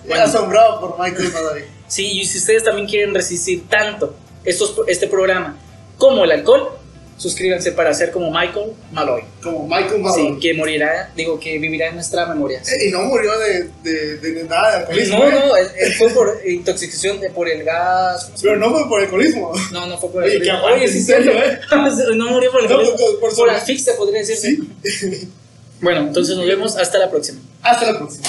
Bueno. 0.09 0.23
asombrado 0.23 0.79
por 0.79 0.99
Michael 0.99 1.31
Malloy. 1.31 1.63
Sí, 1.87 2.05
y 2.19 2.25
si 2.25 2.37
ustedes 2.37 2.63
también 2.63 2.87
quieren 2.87 3.13
resistir 3.13 3.67
tanto 3.69 4.15
estos, 4.43 4.75
este 4.87 5.07
programa 5.07 5.57
como 5.97 6.23
el 6.23 6.31
alcohol, 6.31 6.69
suscríbanse 7.17 7.73
para 7.73 7.93
ser 7.93 8.11
como 8.11 8.31
Michael 8.31 8.71
Malloy. 8.93 9.23
Como 9.43 9.67
Michael 9.67 9.95
Sí, 9.95 9.99
Malloy. 10.01 10.39
que 10.39 10.53
morirá, 10.53 11.11
digo, 11.17 11.37
que 11.39 11.57
vivirá 11.57 11.87
en 11.89 11.95
nuestra 11.95 12.25
memoria. 12.27 12.61
Eh, 12.61 12.87
Y 12.87 12.91
no 12.91 13.01
murió 13.03 13.37
de, 13.39 13.69
de, 13.83 14.17
de 14.19 14.43
nada 14.45 14.71
de 14.71 14.77
alcoholismo. 14.77 15.17
No, 15.19 15.27
¿eh? 15.27 15.31
no, 15.33 15.55
él, 15.57 15.67
él 15.77 15.93
fue 15.95 16.09
por 16.11 16.39
intoxicación, 16.47 17.19
de- 17.19 17.29
por 17.31 17.49
el 17.49 17.63
gas. 17.65 18.23
¿cómo 18.25 18.37
se 18.37 18.43
Pero 18.47 18.57
no 18.57 18.71
fue 18.71 18.87
por 18.87 19.01
alcoholismo. 19.01 19.51
No, 19.73 19.85
no 19.87 19.97
fue 19.97 20.11
por 20.11 20.23
el 20.23 20.49
aguante, 20.49 20.79
Oye, 20.79 20.87
sí, 20.93 21.01
serio, 21.03 21.33
no 22.15 22.29
murió 22.29 22.51
por 22.51 22.61
el 22.63 22.69
No, 22.69 22.75
alcoholismo, 22.79 22.97
por- 22.97 23.19
por 23.19 23.35
por 23.35 23.49
su- 23.49 23.55
asfixia, 23.55 23.95
podría 23.97 24.19
decirse. 24.19 24.57
Sí. 24.83 25.29
Bueno, 25.81 26.01
entonces 26.01 26.35
nos 26.37 26.45
vemos 26.45 26.77
hasta 26.77 26.97
la 26.99 27.09
próxima. 27.09 27.39
Hasta 27.61 27.91
la 27.91 27.97
próxima. 27.97 28.27